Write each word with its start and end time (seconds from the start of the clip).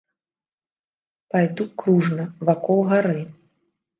Пайду 1.35 1.67
кружна, 1.83 2.25
вакол 2.49 2.79
гары. 2.93 3.21